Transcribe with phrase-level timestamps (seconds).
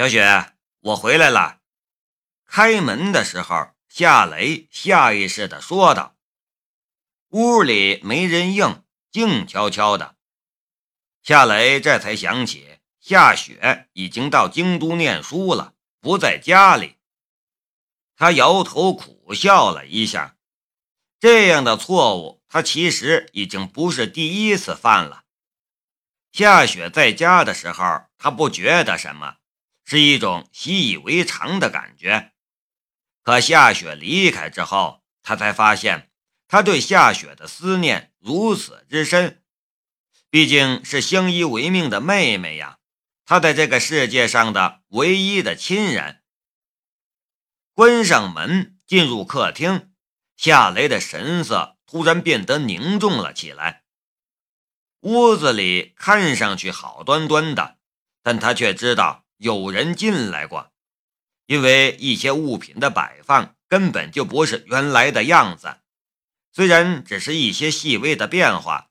[0.00, 1.60] 小雪，我回来了。
[2.46, 6.16] 开门的时候，夏雷下意识地说道。
[7.32, 10.16] 屋里没人应，静悄悄的。
[11.22, 16.96] 夏雷这才想起夏雪已经到京都念书了，不在家里。
[18.16, 20.38] 他摇头苦笑了一下，
[21.18, 25.24] 这样的错误他其实已经不是第一次犯了。
[26.32, 29.36] 夏雪在家的时候，他不觉得什么，
[29.90, 32.30] 是一种习以为常的感觉。
[33.24, 36.12] 可夏雪离开之后，他才发现。
[36.46, 39.42] 他对夏雪的思念如此之深，
[40.30, 42.78] 毕竟是相依为命的妹妹呀，
[43.24, 46.22] 他在这个世界上的唯一的亲人。
[47.74, 49.92] 关上门，进入客厅，
[50.36, 53.82] 夏雷的神色突然变得凝重了起来。
[55.00, 57.78] 屋子里看上去好端端的，
[58.22, 60.70] 但他却知道有人进来过，
[61.46, 65.78] 因为一些物品的摆放根本就不是原来的样子。
[66.52, 68.90] 虽然只是一些细微的变化，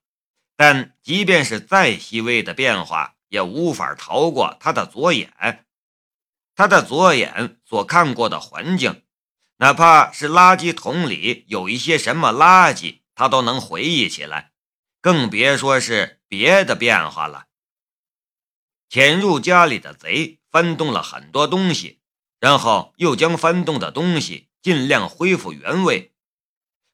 [0.55, 5.67] 但即便是再细微的变化，也无法逃过他的左眼。
[6.55, 9.03] 他的左眼所看过的环境，
[9.57, 14.51] 哪怕是垃圾桶里有一些什么垃圾，他都能回忆起来，
[14.99, 17.45] 更别说是别的变化了。
[18.89, 21.99] 潜入家里的贼翻动了很多东西，
[22.39, 26.13] 然后又将翻动的东西尽量恢复原位。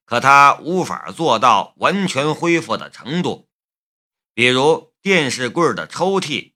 [0.06, 3.48] 可他无法做到完全恢复的程度，
[4.34, 6.54] 比如电视柜的抽屉，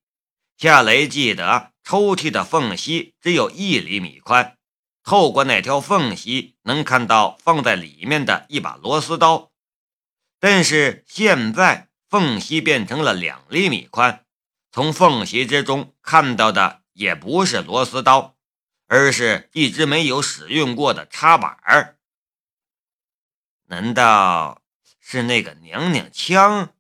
[0.58, 4.58] 夏雷记得抽屉的缝隙只有一厘米宽，
[5.04, 9.52] 透过那条缝隙能看到放在里面的一把螺丝刀，
[10.40, 14.26] 但是现在缝隙变成了两厘米宽，
[14.72, 18.36] 从缝隙之中看到的也不是螺丝刀，
[18.88, 21.98] 而是一直没有使用过的插板儿。
[23.68, 24.62] 难道
[25.00, 26.76] 是那个娘娘腔？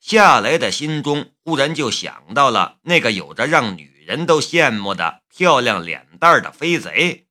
[0.00, 7.28] 夏雷的心中忽然就想到了那个有着让女人都羡慕的漂亮脸蛋的飞贼。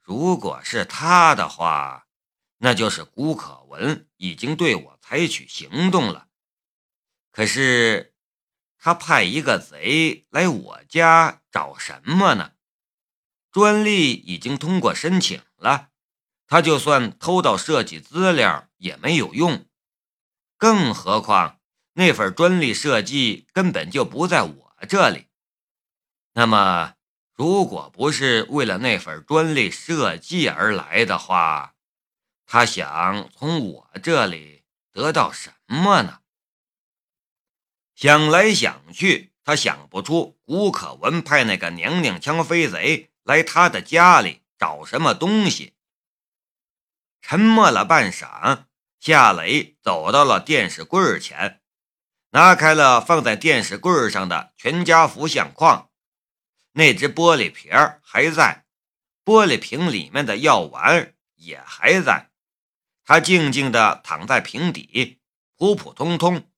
[0.00, 2.08] 如果是他的话，
[2.56, 6.26] 那就是古可文已经对我采取行动了。
[7.30, 8.16] 可是
[8.78, 12.52] 他派一个贼来我家找什么呢？
[13.50, 15.88] 专利已经通过申请了。
[16.46, 19.66] 他就算偷到设计资料也没有用，
[20.56, 21.60] 更何况
[21.92, 25.26] 那份专利设计根本就不在我这里。
[26.32, 26.94] 那么，
[27.34, 31.74] 如果不是为了那份专利设计而来的话，
[32.46, 36.17] 他想从我这里得到什么呢？
[37.98, 45.74] 想来想去，他想不出吴可文派那个娘娘腔飞贼来他的家里找什么东西。
[47.20, 48.66] 沉默了半晌，
[49.00, 51.60] 夏雷走到了电视柜前，
[52.30, 55.90] 拿开了放在电视柜上的全家福相框，
[56.74, 58.64] 那只玻璃瓶还在，
[59.24, 62.30] 玻璃瓶里面的药丸也还在。
[63.04, 65.18] 他静静地躺在瓶底，
[65.56, 66.48] 普普通通，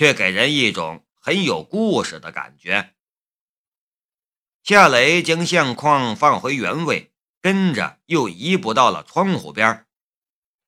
[0.00, 2.94] 却给人一种很有故事的感觉。
[4.62, 7.12] 夏雷将相框放回原位，
[7.42, 9.86] 跟着又移步到了窗户边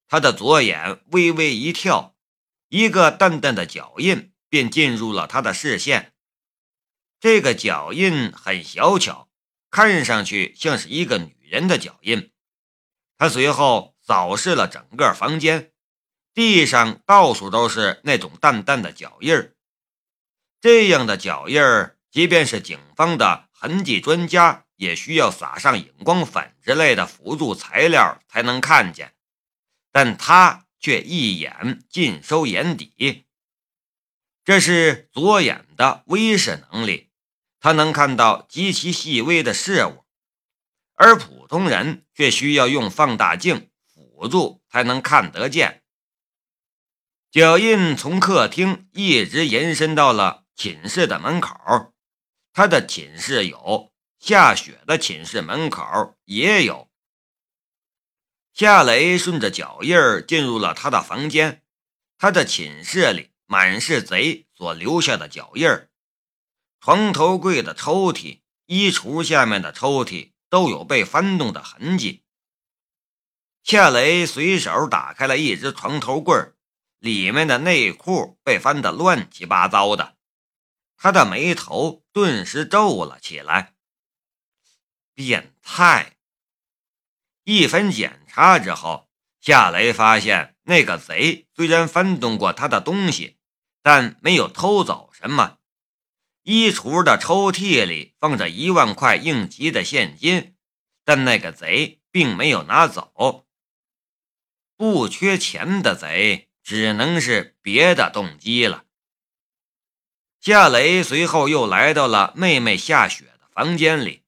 [0.06, 2.14] 他的左眼微微一跳，
[2.68, 6.12] 一个淡淡的脚印便进入了他的视线。
[7.18, 9.30] 这个脚印很小巧，
[9.70, 12.30] 看上去像是一个女人的脚印。
[13.16, 15.71] 他随后扫视了整个房间，
[16.34, 19.54] 地上到处都是那种淡淡的脚印儿。
[20.60, 29.14] 这样的脚印儿，即便是警方的痕迹专家，也需要撒上荧光粉之类的辅助材料才能看见。
[29.90, 33.26] 但他却一眼尽收眼底，
[34.44, 37.10] 这是左眼的微视能力，
[37.60, 40.04] 他能看到极其细微的事物，
[40.94, 45.81] 而普通人却需要用放大镜辅助才能看得见。
[47.32, 51.94] 脚印从客厅一直延伸到了寝室的门口，
[52.52, 56.90] 他的寝室有，夏雪的寝室门口也有。
[58.52, 61.62] 夏雷顺着脚印儿进入了他的房间，
[62.18, 65.88] 他的寝室里满是贼所留下的脚印儿，
[66.82, 72.24] 床头柜的抽屉、衣橱下面的抽屉都有被翻动的痕迹。
[73.62, 76.34] 夏雷随手打开了一只床头柜
[77.02, 80.16] 里面的内裤被翻得乱七八糟的，
[80.96, 83.74] 他的眉头顿时皱了起来。
[85.12, 86.16] 变态！
[87.42, 89.10] 一番检查之后，
[89.40, 93.36] 夏雷发现那个贼虽然翻动过他的东西，
[93.82, 95.58] 但没有偷走什么。
[96.44, 100.54] 衣橱的抽屉里放着一万块应急的现金，
[101.04, 103.48] 但那个贼并没有拿走。
[104.76, 108.84] 不缺钱的贼，只能是别的动机了。
[110.40, 114.24] 夏雷随后又来到了妹妹夏雪的房间里，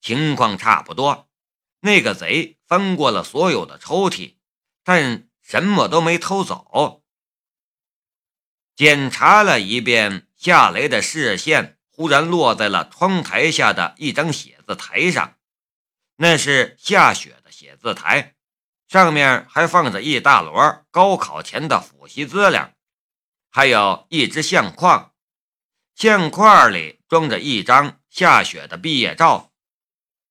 [0.00, 1.28] 情况差不多。
[1.80, 4.36] 那个贼翻过了所有的抽屉，
[4.82, 7.04] 但什么都没偷走。
[8.74, 15.36] 检查了一遍，夏雷的视线忽然落在了窗台下的一张写字台上，
[16.16, 18.36] 那是夏雪的写字台，
[18.88, 22.72] 上面还放着一大摞高考前的复习资料，
[23.50, 25.12] 还有一只相框。
[25.94, 29.52] 相框里装着一张夏雪的毕业照，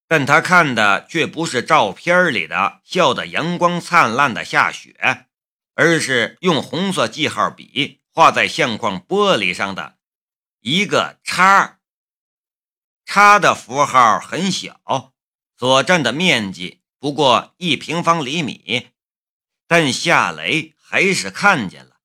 [0.08, 5.26] 但他看的却不是照片里的笑得阳光灿烂的夏雪，
[5.74, 9.98] 而是用红色记号笔画在相框玻璃上的
[10.60, 11.78] 一个叉。
[13.04, 15.12] 叉的符号很小，
[15.56, 18.88] 所占的面积不过一平方厘米，
[19.66, 22.00] 但夏雷还是看见了，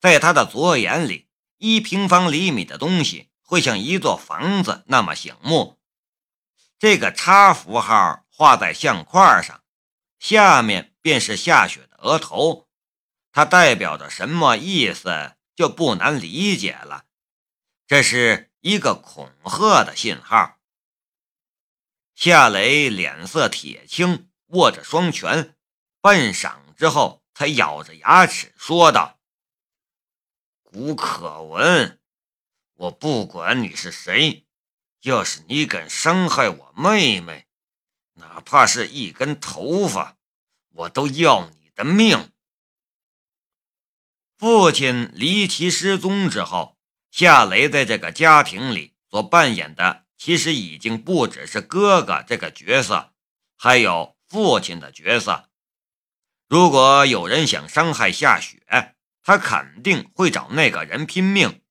[0.00, 1.28] 在他的左眼里。
[1.60, 5.80] 一平方厘米的东西会像一座房子那么醒目。
[6.78, 9.64] 这个叉符号画在相框上，
[10.20, 12.68] 下面便是夏雪的额头。
[13.32, 17.06] 它代表着什么意思，就不难理解了。
[17.88, 20.57] 这是一个恐吓的信号。
[22.20, 25.54] 夏雷脸色铁青，握着双拳，
[26.00, 29.20] 半晌之后，才咬着牙齿说道。
[30.64, 32.00] 古可文，
[32.74, 34.44] 我不管你是谁，
[35.02, 37.46] 要是你敢伤害我妹妹，
[38.14, 40.16] 哪怕是一根头发，
[40.70, 42.32] 我都要你的命。
[44.36, 46.76] 父亲离奇失踪之后，
[47.12, 53.14] 夏雷在这个家庭里所扮演的，其实已经不只是哥哥这个角色，
[53.56, 55.48] 还有父亲的角色。
[56.48, 61.62] 如果有人想伤害夏雪，他肯定会找那个人拼命，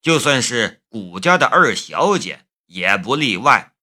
[0.00, 3.74] 就算是古家的二小姐也不例外。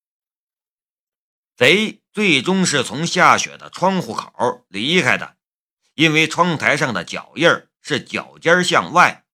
[1.55, 5.37] 贼最终是从夏雪的窗户口离开的，
[5.95, 7.49] 因为窗台上的脚印
[7.81, 9.25] 是脚尖向外。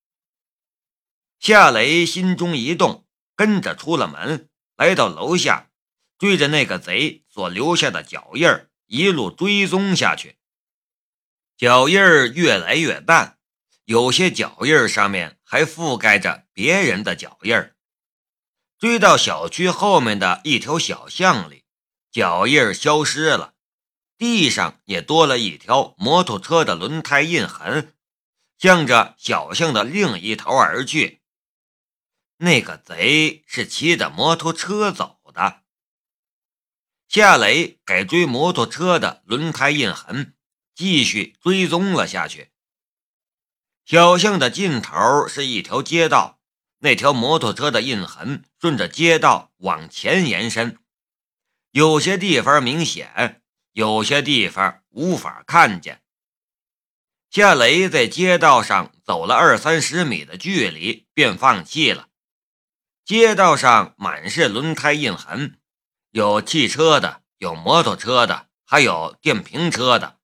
[1.39, 3.05] 夏雷心中一动，
[3.35, 4.49] 跟着出了门，
[4.83, 5.69] 来到楼下，
[6.18, 8.50] 追着那个贼所留下的脚印
[8.88, 10.35] 一路追踪下去。
[11.56, 11.95] 脚印
[12.33, 13.38] 越来越淡。
[13.85, 17.71] 有些脚印上面还覆盖着别人的脚印
[18.77, 21.63] 追到小区后面的一条小巷里，
[22.12, 23.53] 脚印消失了，
[24.18, 27.94] 地上也多了一条摩托车的轮胎印痕，
[28.57, 31.22] 向着小巷的另一头而去。
[32.44, 35.62] 那个贼是骑着摩托车走的。
[37.07, 40.36] 夏雷改追摩托车的轮胎印痕，
[40.75, 42.51] 继续追踪了下去。
[43.86, 46.42] 小巷的尽头是一条街道，
[46.80, 50.78] 那条摩托车的印痕顺着街道往前延伸，
[51.71, 56.04] 有些地方明显，有些地方无法看见。
[57.30, 62.09] 夏雷在街道上走了二三十米的距离，便放弃了。
[63.06, 65.60] 街道上满是轮胎印痕，
[66.12, 70.19] 有汽车的，有摩托车的，还有电瓶车的，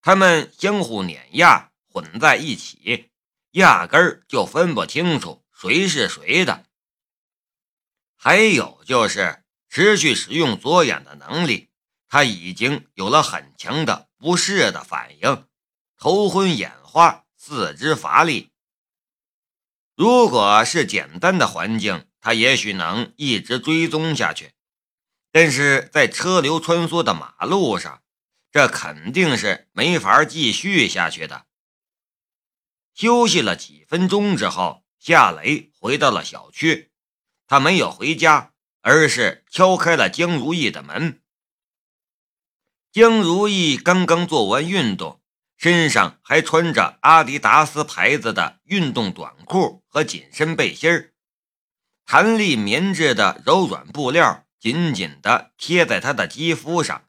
[0.00, 1.70] 他们相互碾压。
[1.88, 3.10] 混在一起，
[3.52, 6.66] 压根儿就分不清楚谁是谁的。
[8.14, 11.70] 还有就是持续使用左眼的能力，
[12.06, 15.46] 他已经有了很强的不适的反应，
[15.96, 18.50] 头昏眼花，四肢乏力。
[19.96, 24.52] 如果是简单的环境，他也许能一直追踪下去，
[25.32, 28.02] 但是在车流穿梭的马路上，
[28.52, 31.46] 这肯定是没法继续下去的。
[32.92, 36.92] 休息了几分钟之后，夏雷回到了小区。
[37.46, 41.22] 他没有回家，而是敲开了江如意的门。
[42.92, 45.22] 江如意刚刚做完运动，
[45.56, 51.14] 身上还穿着阿迪达斯牌子的运动短裤和紧身背心儿，
[52.04, 57.04] 弹力棉质的柔软布料紧紧地贴在她的肌肤上，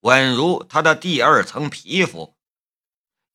[0.00, 2.36] 宛如她的第二层皮肤。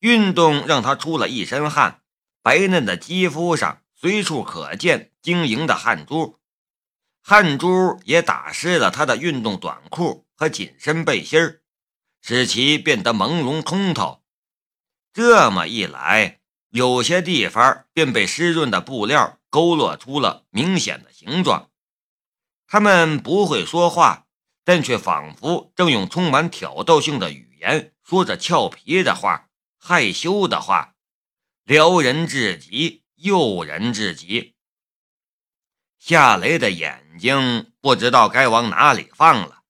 [0.00, 2.02] 运动让他出了一身汗，
[2.42, 6.38] 白嫩的肌肤上随处可见晶莹的汗珠，
[7.22, 11.60] 汗珠也打湿了他的运动短裤和紧身背心儿，
[12.22, 14.19] 使其变得朦胧通透。
[15.12, 16.40] 这么一来，
[16.70, 21.70] 有些地方便被湿润的布料勾勒出了明显的形状。
[22.66, 24.26] 他们不会说话，
[24.64, 29.48] 但却仿佛正用充满挑逗性的语言说着俏皮的话、
[29.78, 30.94] 害羞的话，
[31.64, 33.00] 撩人至极。
[33.22, 34.54] 诱人至极，
[35.98, 39.60] 夏雷的眼睛不知道该往哪里放了。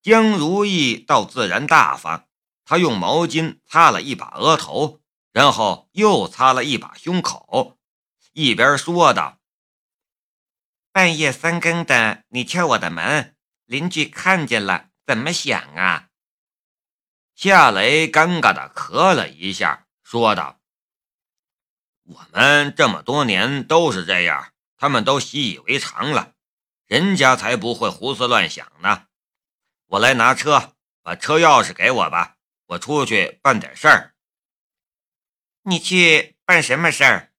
[0.00, 2.28] 江如意倒自然大方，
[2.64, 5.00] 他用毛巾擦了一把额头，
[5.32, 7.78] 然后又擦了一把胸口，
[8.32, 9.38] 一边说道
[10.92, 16.08] ：“半夜三更的，你敲我的门，邻居看见了怎么想啊？”
[17.34, 20.60] 夏雷尴尬的咳了一下，说道。
[22.04, 26.34] 我们这么多年都是这样，他们都习以为常了，
[26.86, 29.06] 人家才不会胡思乱想呢。
[29.86, 32.36] 我来拿车，把车钥匙给我吧，
[32.72, 34.14] 我出去办点事儿。
[35.62, 37.32] 你去办什么事儿？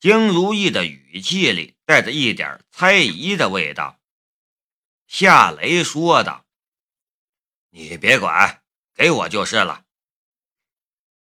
[0.00, 4.00] 江如意的语气里带着一点猜疑的味道。
[5.06, 6.46] 夏雷说道
[7.70, 8.62] ：“你别管，
[8.94, 9.84] 给我就是了。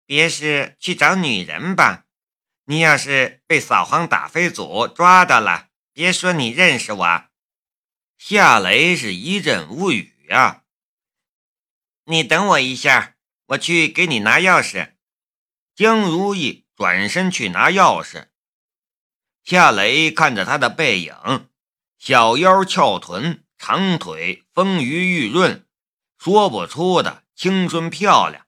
[0.05, 2.05] 别是去找女人吧？”
[2.65, 7.25] 你要是被扫黄打非组抓到了，别说你认识我。
[8.17, 10.62] 夏雷是一阵无语呀。
[12.05, 13.15] 你等我一下，
[13.47, 14.95] 我去给你拿钥匙。
[15.75, 18.27] 江如意转身去拿钥匙。
[19.43, 21.49] 夏雷看着他的背影，
[21.97, 25.65] 小腰翘臀，长腿丰腴玉润，
[26.17, 28.45] 说不出的青春漂亮。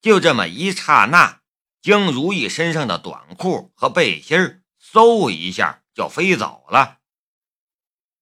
[0.00, 1.42] 就这么一刹那。
[1.80, 7.00] 江如意身上的短裤和背心，嗖一下就飞走了。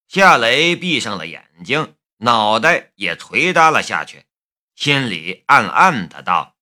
[0.08, 4.26] 夏雷闭上了眼睛，脑袋也垂耷了下去，
[4.82, 6.56] 心里暗暗的道：“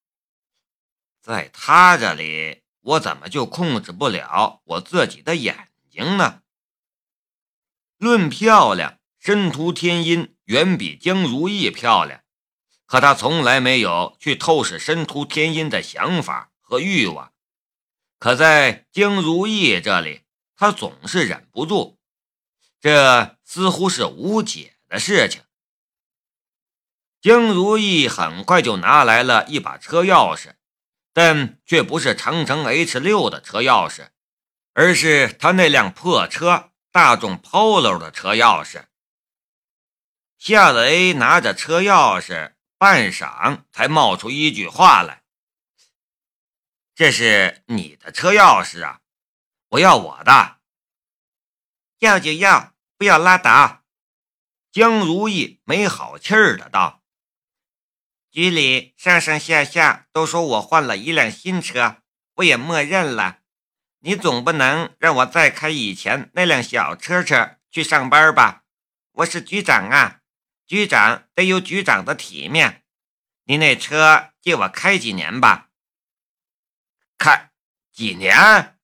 [1.25, 6.43] 在他这里，我怎么就控制不了我自己的眼睛呢？”
[7.97, 12.23] 论漂亮，申屠天音远比江如意漂亮，
[12.85, 16.53] 可他从来没有去透视申屠天音的想法。
[16.61, 17.33] 和欲望，
[18.19, 20.25] 可在江如意这里，
[20.55, 21.99] 他总是忍不住，
[22.79, 25.41] 这似乎是无解的事情。
[27.21, 30.55] 江如意很快就拿来了一把车钥匙，
[31.13, 34.09] 但却不是长城 H 六的车钥匙，
[34.73, 38.87] 而是他那辆破车大众 Polo 的车钥匙。
[40.39, 45.23] 夏雷拿着车钥匙，半晌才冒出一句话来。
[46.95, 49.01] 这是你的车钥匙啊！
[49.69, 50.57] 我要我的，
[51.99, 53.83] 要就要，不要拉倒。
[54.73, 57.00] 江如意没好气儿的道
[58.31, 61.97] ：“局里上上下下都说我换了一辆新车，
[62.37, 63.39] 我也默认了。
[64.01, 68.63] 你总不能让我再开以前那辆小车车去上班吧？
[69.13, 70.21] 我是局长啊，
[70.67, 72.85] 局长得有局长的体面。
[73.45, 75.67] 你那车借我开几年吧。”
[77.19, 77.51] 开
[77.93, 78.79] 几年，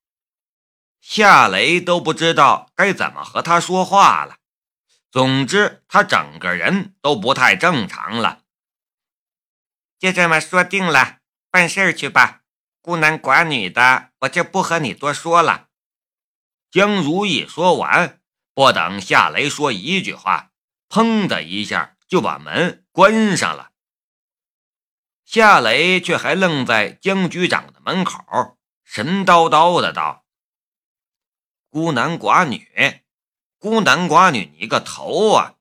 [1.00, 4.36] 夏雷都不知道该怎么和他说话了。
[5.10, 8.42] 总之，他整个人都不太正常了。
[10.06, 11.18] 就这么说定了，
[11.50, 12.42] 办事去吧。
[12.80, 15.66] 孤男寡女的，我就不和你多说了。
[16.70, 18.20] 江如意说完，
[18.54, 20.52] 不等夏雷说一句话，
[20.88, 23.72] 砰的一下就把门关上了。
[25.25, 30.25] 夏雷却还愣在江局长的门口，神叨叨的道
[31.68, 33.02] ：“孤男寡女，
[33.58, 35.54] 孤男寡女，你个头啊！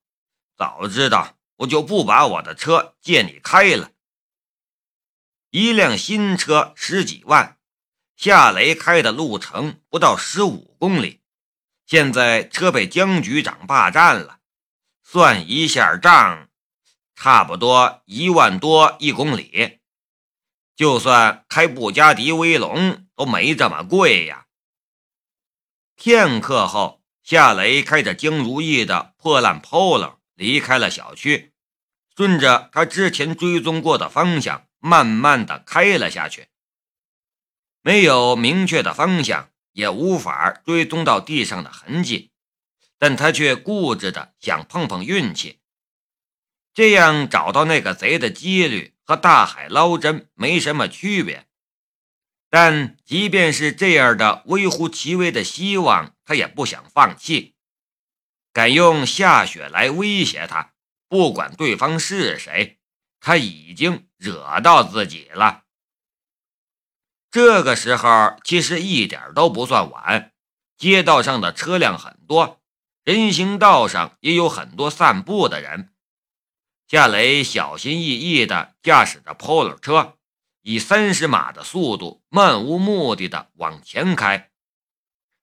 [0.55, 3.89] 早知道我就不把我的车借你开了。
[5.57, 7.57] 一辆新车十几万，
[8.17, 11.21] 夏雷开的路程不到十五公里，
[11.85, 14.39] 现在车被江局长霸占了，
[15.01, 16.49] 算一下账。”
[17.15, 19.79] 差不多一万多一公里，
[20.75, 24.47] 就算开布加迪威龙都没这么贵呀。
[25.95, 31.53] 片刻后，夏雷开着江如意的破烂 Polo 离开了小区，
[32.13, 36.47] 顺着他之前追踪过的方向，慢慢的开了下去。
[37.81, 42.29] 没有明确的方向，也无法追踪到地上的痕迹，
[42.99, 45.59] 但他却固执的想碰碰运气。
[46.71, 51.47] 这样找到那个贼的几率和大海捞针没什么区别，
[52.51, 57.55] 但即便是这样的微乎其微的希望，他也不想放弃，
[58.53, 60.73] 敢用夏雪来威胁他，
[61.09, 62.77] 不管对方是谁，
[63.25, 65.63] 他已经惹到自己了。
[67.31, 70.31] 这个时候其实一点都不算晚，
[70.77, 72.61] 街道上的车辆很多，
[73.03, 75.91] 人行道上也有很多散步的人。
[76.87, 80.19] 夏雷小心翼翼地驾驶着 Polo 车，
[80.61, 84.51] 以三十码的速度漫无目的地往前开。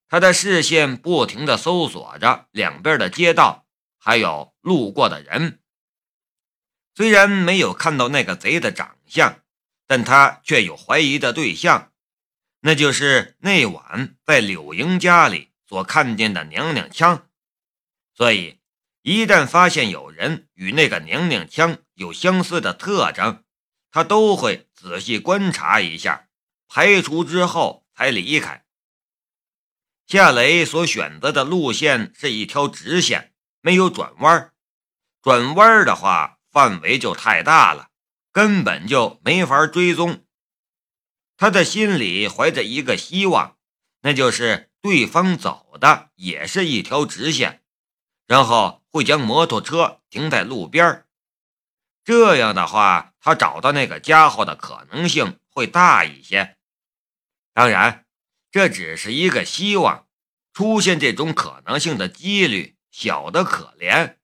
[0.07, 3.67] 他的视线不停地搜索着两边的街道，
[3.99, 5.59] 还有路过的人。
[6.95, 9.41] 虽然没有看到那个贼的长相，
[9.87, 11.93] 但他却有怀疑的对象，
[12.61, 17.29] 那就是那晚在柳莹家里所看见的娘娘腔。
[18.15, 18.59] 所以。
[19.05, 23.43] 一旦发现有人与那个娘娘腔有相似的特征，
[23.91, 26.29] 他都会仔细观察一下，
[26.69, 28.65] 排除之后才离开。
[30.07, 34.53] 夏雷所选择的路线是一条直线，没有转弯。
[35.21, 37.89] 转弯的话，范围就太大了，
[38.31, 40.25] 根本就没法追踪。
[41.37, 43.57] 他的心里怀着一个希望，
[44.03, 47.63] 那就是对方走的也是一条直线，
[48.29, 48.81] 然后。
[48.93, 51.07] 会将摩托车停在路边
[52.05, 56.59] 这样的话，他找到那个家伙的可能性会大一些。
[57.55, 58.05] 当然，
[58.51, 60.07] 这只是一个希望，
[60.53, 64.19] 出现这种可能性的几率小得可怜。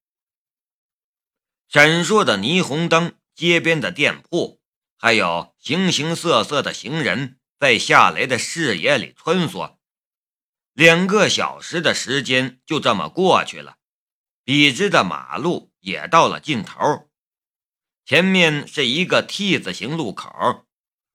[1.69, 4.59] 闪烁的霓虹灯、街边的店铺，
[4.97, 9.77] 还有形形色色的行人，在夏雷的视野里穿梭。
[10.73, 13.77] 两个小时的时间就这么过去了。
[14.45, 17.11] 笔直的马路也到了尽头，
[18.07, 20.65] 前面是一个 T 字形路口，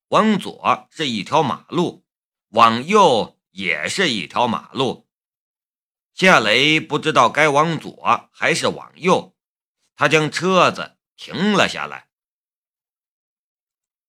[0.10, 2.05] 往左是一条马路，
[2.50, 5.10] 往右也是一条马路。
[6.13, 9.33] 夏雷不知道该往左还是往右，
[10.03, 12.08] 他将车子停了下来。